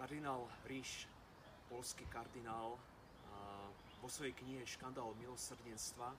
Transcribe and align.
Kardinál 0.00 0.48
Ríš, 0.64 1.04
polský 1.68 2.08
kardinál, 2.08 2.72
vo 4.00 4.08
svojej 4.08 4.32
knihe 4.32 4.64
Škandál 4.64 5.12
milosrdenstva 5.20 6.16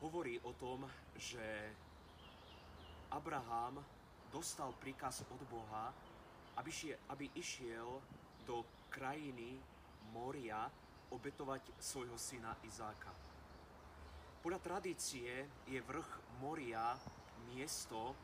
hovorí 0.00 0.40
o 0.40 0.56
tom, 0.56 0.88
že 1.20 1.44
Abraham 3.12 3.84
dostal 4.32 4.72
príkaz 4.80 5.20
od 5.28 5.36
Boha, 5.52 5.92
aby, 6.56 6.72
šie, 6.72 6.96
aby 7.12 7.28
išiel 7.36 8.00
do 8.48 8.64
krajiny 8.88 9.60
Moria 10.16 10.64
obetovať 11.12 11.76
svojho 11.76 12.16
syna 12.16 12.56
Izáka. 12.64 13.12
Podľa 14.40 14.64
tradície 14.64 15.44
je 15.68 15.76
vrch 15.84 16.40
Moria 16.40 16.96
miesto, 17.52 18.16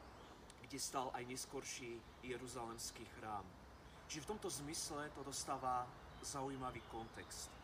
kde 0.65 0.81
stal 0.81 1.13
aj 1.13 1.29
neskorší 1.29 2.01
Jeruzalemský 2.25 3.05
chrám. 3.21 3.62
Čiže 4.13 4.29
v 4.29 4.33
tomto 4.37 4.53
zmysle 4.53 5.09
to 5.17 5.25
dostáva 5.25 5.89
zaujímavý 6.21 6.85
kontext. 6.93 7.49
E, 7.49 7.57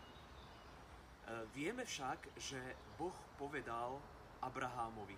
vieme 1.53 1.85
však, 1.85 2.41
že 2.41 2.57
Boh 2.97 3.13
povedal 3.37 4.01
Abrahámovi, 4.41 5.13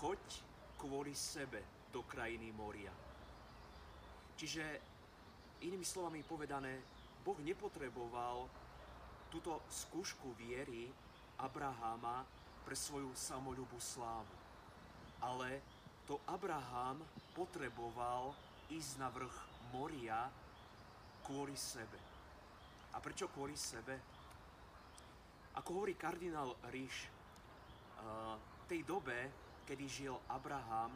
choď 0.00 0.16
kvôli 0.80 1.12
sebe 1.12 1.60
do 1.92 2.00
krajiny 2.08 2.56
Moria. 2.56 2.88
Čiže 4.40 4.64
inými 5.60 5.84
slovami 5.84 6.24
povedané, 6.24 6.72
Boh 7.20 7.36
nepotreboval 7.44 8.48
túto 9.28 9.60
skúšku 9.68 10.32
viery 10.40 10.88
Abraháma 11.36 12.24
pre 12.64 12.72
svoju 12.72 13.12
samolubú 13.12 13.76
slávu. 13.76 14.32
Ale 15.20 15.60
to 16.08 16.16
Abraham 16.24 17.04
potreboval 17.36 18.32
ísť 18.72 19.04
na 19.04 19.12
vrch 19.12 19.49
Moria 19.70 20.26
kvôli 21.22 21.54
sebe. 21.54 21.98
A 22.90 22.98
prečo 22.98 23.30
kvôli 23.30 23.54
sebe? 23.54 23.94
Ako 25.58 25.82
hovorí 25.82 25.94
kardinál 25.94 26.54
Ríš, 26.70 27.06
v 28.00 28.64
tej 28.66 28.82
dobe, 28.82 29.30
kedy 29.66 29.84
žil 29.86 30.14
Abraham, 30.30 30.90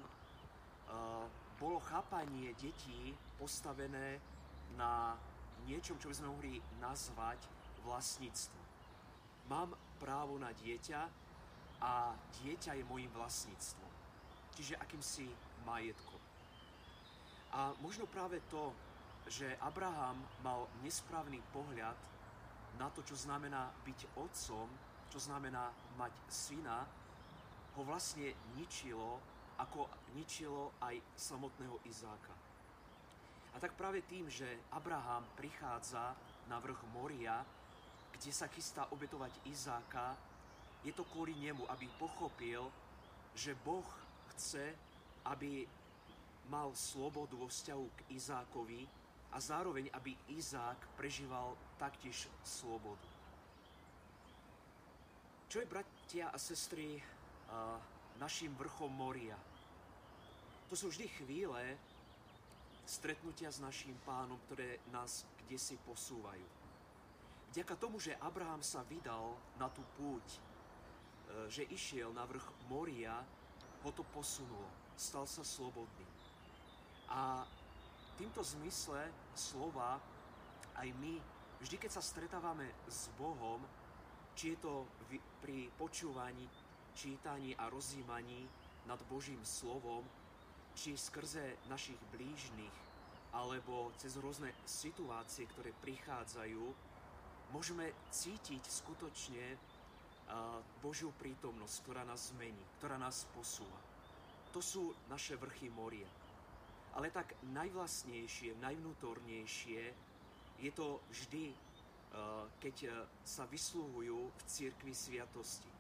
bolo 1.61 1.79
chápanie 1.87 2.51
detí 2.59 3.15
postavené 3.39 4.19
na 4.75 5.15
niečom, 5.71 5.95
čo 6.03 6.11
by 6.11 6.15
sme 6.19 6.33
mohli 6.35 6.55
nazvať 6.83 7.39
vlastníctvo. 7.87 8.59
Mám 9.53 9.77
právo 10.03 10.41
na 10.41 10.51
dieťa 10.51 11.01
a 11.85 12.17
dieťa 12.43 12.81
je 12.81 12.85
môjim 12.89 13.13
vlastníctvom. 13.13 13.93
Čiže 14.57 14.81
akýmsi 14.81 15.29
majetkom. 15.69 16.23
A 17.55 17.71
možno 17.79 18.11
práve 18.11 18.43
to, 18.51 18.75
že 19.31 19.47
Abraham 19.63 20.19
mal 20.43 20.67
nesprávny 20.83 21.39
pohľad 21.55 21.97
na 22.77 22.91
to, 22.91 23.07
čo 23.07 23.15
znamená 23.15 23.71
byť 23.87 24.19
otcom, 24.19 24.67
čo 25.07 25.19
znamená 25.23 25.71
mať 25.95 26.11
syna, 26.27 26.83
ho 27.79 27.83
vlastne 27.87 28.35
ničilo, 28.59 29.23
ako 29.63 29.87
ničilo 30.19 30.75
aj 30.83 30.99
samotného 31.15 31.79
Izáka. 31.87 32.35
A 33.55 33.63
tak 33.63 33.79
práve 33.79 34.03
tým, 34.03 34.27
že 34.27 34.47
Abraham 34.75 35.23
prichádza 35.39 36.11
na 36.51 36.59
vrch 36.59 36.83
Moria, 36.91 37.39
kde 38.11 38.31
sa 38.35 38.51
chystá 38.51 38.91
obetovať 38.91 39.31
Izáka, 39.47 40.19
je 40.83 40.91
to 40.91 41.07
kvôli 41.07 41.39
nemu, 41.39 41.63
aby 41.71 41.87
pochopil, 41.97 42.67
že 43.39 43.55
Boh 43.63 43.87
chce, 44.35 44.75
aby 45.31 45.65
mal 46.49 46.73
slobodu 46.77 47.37
vo 47.37 47.49
vzťahu 47.49 47.87
k 47.97 48.01
Izákovi 48.17 48.85
a 49.35 49.41
zároveň, 49.43 49.91
aby 49.97 50.15
Izák 50.31 50.79
prežíval 50.95 51.57
taktiež 51.81 52.31
slobodu. 52.47 53.09
Čo 55.51 55.63
je, 55.63 55.71
bratia 55.71 56.31
a 56.31 56.39
sestry, 56.39 56.99
našim 58.19 58.55
vrchom 58.59 58.91
Moria? 58.91 59.39
To 60.71 60.75
sú 60.75 60.91
vždy 60.91 61.07
chvíle 61.23 61.63
stretnutia 62.85 63.49
s 63.51 63.63
naším 63.63 63.95
pánom, 64.05 64.37
ktoré 64.49 64.83
nás 64.93 65.25
kde 65.45 65.61
si 65.61 65.77
posúvajú. 65.85 66.45
Vďaka 67.53 67.75
tomu, 67.79 68.03
že 68.03 68.19
Abraham 68.19 68.65
sa 68.65 68.83
vydal 68.89 69.37
na 69.61 69.71
tú 69.71 69.85
púť, 69.95 70.27
e, 70.27 70.39
že 71.53 71.69
išiel 71.71 72.11
na 72.11 72.27
vrch 72.27 72.43
Moria, 72.67 73.23
ho 73.85 73.91
to 73.93 74.03
posunulo. 74.11 74.67
Stal 74.97 75.29
sa 75.29 75.45
slobodný. 75.47 76.14
A 77.15 77.47
v 77.47 78.11
týmto 78.19 78.43
zmysle 78.43 79.07
slova 79.39 80.03
aj 80.75 80.89
my, 80.99 81.15
vždy 81.63 81.79
keď 81.79 81.91
sa 81.95 82.03
stretávame 82.03 82.67
s 82.91 83.07
Bohom, 83.15 83.63
či 84.35 84.59
je 84.59 84.67
to 84.67 84.91
pri 85.39 85.71
počúvaní, 85.79 86.51
čítaní 86.99 87.55
a 87.55 87.71
rozjímaní 87.71 88.51
nad 88.91 88.99
Božím 89.07 89.39
slovom, 89.47 90.03
či 90.75 90.99
skrze 90.99 91.63
našich 91.71 91.99
blížnych, 92.11 92.75
alebo 93.35 93.95
cez 93.99 94.19
rôzne 94.19 94.51
situácie, 94.67 95.47
ktoré 95.55 95.71
prichádzajú, 95.83 96.63
môžeme 97.55 97.95
cítiť 98.11 98.63
skutočne 98.63 99.59
Božiu 100.83 101.15
prítomnosť, 101.15 101.75
ktorá 101.87 102.03
nás 102.03 102.35
zmení, 102.35 102.63
ktorá 102.79 102.99
nás 102.99 103.27
posúva. 103.35 103.79
To 104.51 104.59
sú 104.59 104.95
naše 105.07 105.39
vrchy 105.39 105.71
moria. 105.71 106.07
Ale 106.95 107.11
tak 107.11 107.35
najvlastnejšie, 107.51 108.55
najvnútornejšie 108.63 109.83
je 110.63 110.71
to 110.71 111.03
vždy, 111.11 111.51
eh, 111.51 111.57
keď 112.63 112.77
eh, 112.87 112.93
sa 113.27 113.45
vysluhujú 113.51 114.31
v 114.31 114.43
cirkvi 114.47 114.95
sviatosti. 114.95 115.71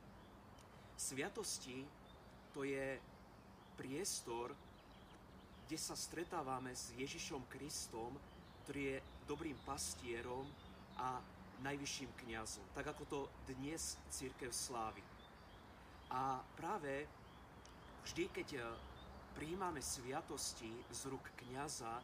Sviatosti 0.99 1.87
to 2.55 2.67
je 2.67 2.99
priestor, 3.75 4.55
kde 5.67 5.79
sa 5.79 5.99
stretávame 5.99 6.71
s 6.75 6.95
Ježišom 6.95 7.47
Kristom, 7.51 8.15
ktorý 8.65 8.95
je 8.95 8.99
dobrým 9.27 9.59
pastierom 9.67 10.47
a 10.99 11.19
najvyšším 11.65 12.11
kňazom, 12.27 12.67
tak 12.77 12.91
ako 12.91 13.03
to 13.07 13.21
dnes 13.49 13.97
církev 14.13 14.53
slávi. 14.53 15.03
A 16.13 16.43
práve 16.59 17.07
vždy, 18.05 18.25
keď 18.35 18.49
eh, 18.59 18.65
príjmame 19.35 19.83
sviatosti 19.83 20.71
z 20.91 21.01
ruk 21.11 21.23
kniaza, 21.45 22.01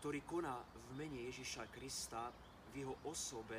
ktorý 0.00 0.22
koná 0.24 0.56
v 0.56 0.88
mene 0.96 1.28
Ježiša 1.28 1.68
Krista, 1.74 2.30
v 2.70 2.86
jeho 2.86 2.94
osobe, 3.04 3.58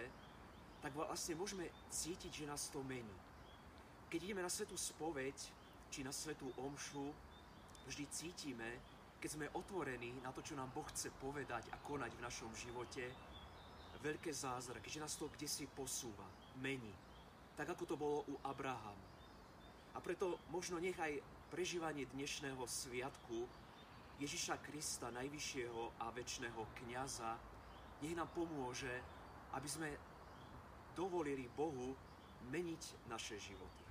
tak 0.81 0.95
vlastne 0.97 1.37
môžeme 1.37 1.69
cítiť, 1.91 2.31
že 2.31 2.49
nás 2.49 2.71
to 2.73 2.81
mení. 2.81 3.17
Keď 4.09 4.19
ideme 4.25 4.41
na 4.41 4.49
svetú 4.49 4.73
spoveď, 4.73 5.37
či 5.91 6.01
na 6.01 6.09
svetú 6.09 6.49
omšu, 6.57 7.11
vždy 7.85 8.03
cítime, 8.09 8.69
keď 9.21 9.29
sme 9.37 9.53
otvorení 9.53 10.17
na 10.25 10.33
to, 10.33 10.41
čo 10.41 10.57
nám 10.57 10.73
Boh 10.73 10.87
chce 10.89 11.13
povedať 11.21 11.69
a 11.69 11.77
konať 11.85 12.11
v 12.17 12.25
našom 12.25 12.49
živote, 12.57 13.05
veľké 14.01 14.33
zázraky, 14.33 14.89
že 14.89 15.01
nás 15.03 15.13
to 15.13 15.29
kde 15.29 15.45
si 15.45 15.69
posúva, 15.69 16.25
mení. 16.57 16.91
Tak 17.53 17.77
ako 17.77 17.83
to 17.85 17.95
bolo 17.95 18.25
u 18.25 18.35
Abrahama. 18.49 19.20
A 19.91 19.99
preto 19.99 20.39
možno 20.55 20.79
nechaj 20.79 21.19
prežívanie 21.51 22.07
dnešného 22.15 22.63
sviatku 22.63 23.43
Ježiša 24.23 24.63
Krista, 24.63 25.11
najvyššieho 25.11 25.99
a 25.99 26.13
väčšného 26.15 26.61
kniaza, 26.79 27.35
nech 27.99 28.15
nám 28.15 28.31
pomôže, 28.31 28.91
aby 29.51 29.67
sme 29.67 29.89
dovolili 30.95 31.51
Bohu 31.51 31.91
meniť 32.55 33.11
naše 33.11 33.35
životy. 33.35 33.90